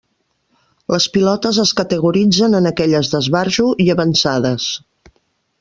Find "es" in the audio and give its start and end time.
1.65-1.73